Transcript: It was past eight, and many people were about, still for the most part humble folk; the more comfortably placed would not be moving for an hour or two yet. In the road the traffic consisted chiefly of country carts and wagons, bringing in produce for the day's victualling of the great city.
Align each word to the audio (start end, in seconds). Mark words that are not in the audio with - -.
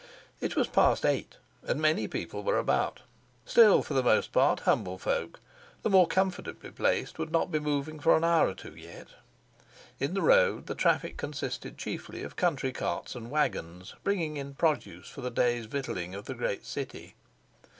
It 0.39 0.55
was 0.55 0.67
past 0.67 1.05
eight, 1.05 1.35
and 1.61 1.79
many 1.79 2.07
people 2.07 2.41
were 2.41 2.57
about, 2.57 3.01
still 3.45 3.83
for 3.83 3.93
the 3.93 4.01
most 4.01 4.31
part 4.31 4.61
humble 4.61 4.97
folk; 4.97 5.39
the 5.83 5.91
more 5.91 6.07
comfortably 6.07 6.71
placed 6.71 7.19
would 7.19 7.31
not 7.31 7.51
be 7.51 7.59
moving 7.59 7.99
for 7.99 8.17
an 8.17 8.23
hour 8.23 8.47
or 8.47 8.55
two 8.55 8.75
yet. 8.75 9.09
In 9.99 10.15
the 10.15 10.23
road 10.23 10.65
the 10.65 10.73
traffic 10.73 11.17
consisted 11.17 11.77
chiefly 11.77 12.23
of 12.23 12.35
country 12.35 12.71
carts 12.71 13.13
and 13.13 13.29
wagons, 13.29 13.93
bringing 14.03 14.37
in 14.37 14.55
produce 14.55 15.07
for 15.07 15.21
the 15.21 15.29
day's 15.29 15.67
victualling 15.67 16.15
of 16.15 16.25
the 16.25 16.33
great 16.33 16.65
city. 16.65 17.13